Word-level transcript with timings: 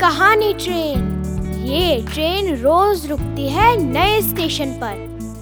कहानी 0.00 0.54
ट्रेन। 0.54 1.24
ये 1.66 2.06
ट्रेन 2.12 2.56
रोज 2.56 3.06
रुकती 3.06 3.48
है 3.48 3.76
नए 3.76 4.20
स्टेशन 4.22 4.72
पर। 4.72 4.94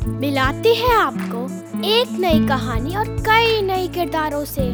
मिलाती 0.08 0.74
है 0.74 0.94
आपको 0.94 1.42
एक 1.86 2.11
नई 2.11 2.48
कहानी 2.48 2.96
और 2.96 3.08
कई 3.08 3.62
नए 3.62 3.88
किरदारों 3.88 4.44
से। 4.44 4.70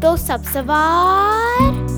तो 0.00 0.16
सब 0.16 0.42
सवार। 0.42 1.88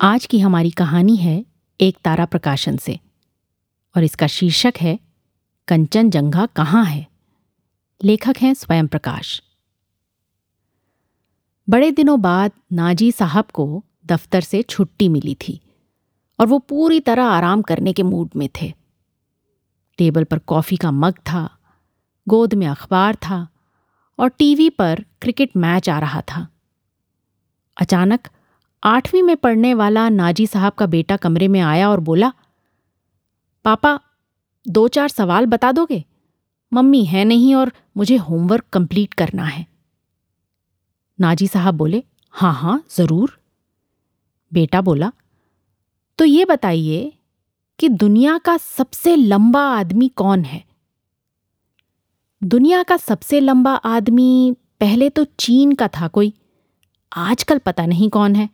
आज 0.00 0.26
की 0.26 0.38
हमारी 0.38 0.70
कहानी 0.70 1.16
है 1.16 1.44
एक 1.80 1.98
तारा 2.04 2.24
प्रकाशन 2.24 2.76
से। 2.76 2.98
और 3.96 4.04
इसका 4.04 4.26
शीर्षक 4.26 4.74
है 4.80 4.98
कंचनजंघा 5.68 6.46
कहाँ 6.46 6.84
है? 6.84 7.13
लेखक 8.04 8.34
हैं 8.40 8.54
स्वयं 8.54 8.86
प्रकाश। 8.86 9.42
बड़े 11.68 11.90
दिनों 11.90 12.20
बाद 12.20 12.52
नाजी 12.72 13.12
साहब 13.12 13.44
को 13.44 13.84
दफ्तर 14.06 14.40
से 14.40 14.62
छुट्टी 14.62 15.08
मिली 15.08 15.34
थी 15.34 15.60
और 16.40 16.46
वो 16.46 16.58
पूरी 16.58 17.00
तरह 17.00 17.24
आराम 17.24 17.62
करने 17.62 17.92
के 17.92 18.02
मूड 18.02 18.30
में 18.36 18.48
थे। 18.62 18.72
टेबल 19.98 20.24
पर 20.24 20.38
कॉफ़ी 20.38 20.76
का 20.76 20.90
मग 20.90 21.14
था, 21.14 21.58
गोद 22.28 22.54
में 22.54 22.66
अखबार 22.66 23.14
था 23.14 23.48
और 24.18 24.28
टीवी 24.28 24.70
पर 24.70 25.04
क्रिकेट 25.20 25.56
मैच 25.56 25.88
आ 25.88 25.98
रहा 25.98 26.20
था। 26.20 26.48
अचानक 27.80 28.28
आठवीं 28.84 29.22
में 29.22 29.36
पढ़ने 29.36 29.74
वाला 29.74 30.08
नाजी 30.08 30.46
साहब 30.46 30.72
का 30.72 30.86
बेटा 30.86 31.16
कमरे 31.16 31.48
में 31.48 31.60
आया 31.60 31.90
और 31.90 32.00
बोला, 32.00 32.32
पापा, 33.64 34.00
दो 34.68 34.88
चार 34.88 35.08
सवाल 35.08 35.46
बता 35.46 35.72
दोगे? 35.72 36.04
मम्मी 36.74 37.04
है 37.04 37.24
नहीं 37.24 37.54
और 37.54 37.72
मुझे 37.96 38.16
होमवर्क 38.18 38.64
कंप्लीट 38.72 39.14
करना 39.14 39.44
है। 39.44 39.66
नाजी 41.18 41.46
साहब 41.48 41.74
बोले 41.74 42.02
हाँ 42.34 42.52
हाँ 42.54 42.82
ज़रूर। 42.90 43.38
बेटा 44.52 44.80
बोला 44.80 45.10
तो 46.18 46.24
ये 46.24 46.44
बताइए 46.44 47.12
कि 47.78 47.88
दुनिया 47.90 48.36
का 48.38 48.56
सबसे 48.56 49.14
लंबा 49.16 49.60
आदमी 49.70 50.08
कौन 50.08 50.44
है? 50.44 50.62
दुनिया 52.42 52.82
का 52.82 52.96
सबसे 52.96 53.40
लंबा 53.40 53.74
आदमी 53.74 54.54
पहले 54.80 55.08
तो 55.10 55.24
चीन 55.38 55.72
का 55.74 55.88
था 55.90 56.08
कोई, 56.08 56.32
आजकल 57.12 57.58
पता 57.58 57.86
नहीं 57.86 58.08
कौन 58.10 58.34
है। 58.36 58.48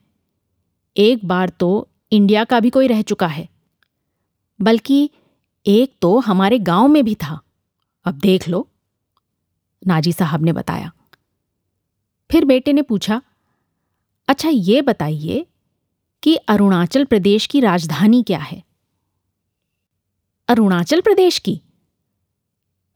एक 0.97 1.25
बार 1.25 1.49
तो 1.51 1.89
इंडिया 2.13 2.45
का 2.45 2.61
भी 2.61 2.71
कोई 2.71 2.87
रह 2.87 3.03
चुका 3.03 3.27
है, 3.27 3.49
बल्कि 4.61 5.11
एक 5.67 5.93
तो 6.03 6.19
हमारे 6.21 6.59
गाँव 6.61 6.89
में 6.89 7.05
भी 7.05 7.15
था। 7.17 7.41
अब 8.05 8.15
देख 8.15 8.49
लो 8.49 8.69
नाजी 9.87 10.13
साहब 10.13 10.43
ने 10.43 10.53
बताया। 10.53 10.93
फिर 12.31 12.45
बेटे 12.45 12.73
ने 12.73 12.83
पूछा 12.83 13.23
अच्छा 14.29 14.49
ये 14.49 14.83
बताइए 14.83 15.47
कि 16.23 16.37
अरुणाचल 16.37 17.05
प्रदेश 17.05 17.47
की 17.47 17.61
राजधानी 17.61 18.23
क्या 18.23 18.39
है? 18.39 18.65
अरुणाचल 20.49 21.01
प्रदेश 21.01 21.39
की? 21.39 21.63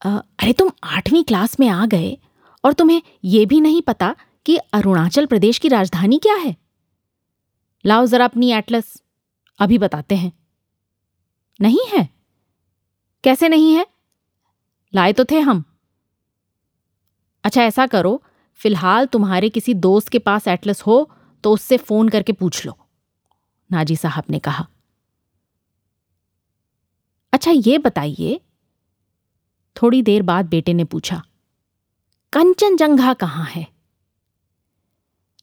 आ, 0.05 0.17
अरे 0.17 0.53
तुम 0.53 0.71
आठवीं 0.83 1.23
क्लास 1.23 1.59
में 1.59 1.69
आ 1.69 1.85
गए 1.85 2.17
और 2.65 2.73
तुम्हें 2.73 3.01
यह 3.23 3.45
भी 3.45 3.61
नहीं 3.61 3.81
पता 3.81 4.15
कि 4.45 4.57
अरुणाचल 4.57 5.25
प्रदेश 5.25 5.57
की 5.57 5.67
राजधानी 5.67 6.17
क्या 6.17 6.35
है? 6.35 6.55
लाओ 7.85 8.05
जरा 8.05 8.25
अपनी 8.25 8.51
एटलस 8.53 9.03
अभी 9.59 9.77
बताते 9.77 10.15
हैं। 10.15 10.33
नहीं 11.61 11.85
है? 11.93 12.09
कैसे 13.23 13.49
नहीं 13.49 13.73
है? 13.73 13.87
लाए 14.95 15.13
तो 15.13 15.25
थे 15.25 15.39
हम। 15.39 15.63
अच्छा 17.43 17.63
ऐसा 17.63 17.85
करो, 17.87 18.21
फ़िलहाल 18.59 19.05
तुम्हारे 19.05 19.49
किसी 19.49 19.73
दोस्त 19.75 20.09
के 20.09 20.19
पास 20.19 20.47
एटलस 20.47 20.81
हो 20.81 21.09
तो 21.43 21.51
उससे 21.53 21.77
फ़ोन 21.79 22.09
करके 22.09 22.33
पूछ 22.33 22.65
लो, 22.65 22.77
नाजी 23.69 23.95
साहब 23.95 24.23
ने 24.29 24.39
कहा। 24.39 24.65
अच्छा 27.33 27.51
ये 27.51 27.77
बताइए, 27.79 28.39
थोड़ी 29.75 30.01
देर 30.01 30.21
बाद 30.23 30.49
बेटे 30.49 30.73
ने 30.73 30.83
पूछा, 30.85 31.21
कंचनजंघा 32.33 33.13
कहाँ 33.15 33.45
है? 33.45 33.67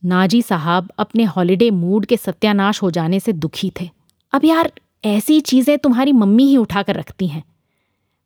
नाजी 0.02 0.42
साहब 0.42 0.91
अपने 0.98 1.24
हॉलिडे 1.26 1.70
मूड 1.72 2.06
के 2.06 2.16
सत्यानाश 2.16 2.82
हो 2.82 2.91
जाने 2.91 3.20
से 3.20 3.32
दुखी 3.34 3.72
थे। 3.80 3.88
अब 4.32 4.44
यार, 4.44 4.72
ऐसी 5.04 5.41
चीज़ें 5.42 5.78
तुम्हारी 5.78 6.12
मम्मी 6.14 6.44
ही 6.44 6.56
उठाकर 6.56 6.96
रखती 6.96 7.26
हैं। 7.28 7.42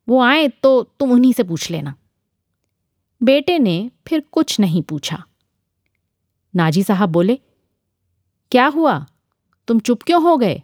वो 0.08 0.20
आए 0.20 0.48
तो 0.48 0.82
तुम 0.82 1.12
उन्हीं 1.12 1.32
से 1.32 1.42
पूछ 1.42 1.70
लेना। 1.70 1.94
बेटे 3.22 3.58
ने 3.58 3.90
फिर 4.06 4.20
कुछ 4.20 4.60
नहीं 4.60 4.82
पूछा। 4.82 5.24
नाजी 6.54 6.82
साहब 6.82 7.08
बोले, 7.08 7.38
क्या 8.50 8.66
हुआ? 8.66 9.06
तुम 9.68 9.80
चुप 9.80 10.02
क्यों 10.02 10.22
हो 10.22 10.36
गए? 10.36 10.62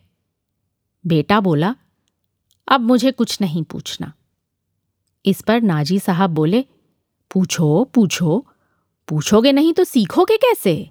बेटा 1.07 1.41
बोला, 1.41 1.75
अब 2.69 2.81
मुझे 2.81 3.13
कुछ 3.13 3.41
नहीं 3.41 3.63
पूछना। 3.63 4.13
इस 5.27 5.43
पर 5.43 5.61
नाजी 5.61 5.99
साहब 5.99 6.31
बोले, 6.31 6.65
पूछो 7.31 7.85
पूछो। 7.85 8.47
पूछोगे 9.09 9.53
नहीं 9.53 9.73
तो 9.73 9.85
सीखोगे 9.85 10.37
कैसे? 10.37 10.91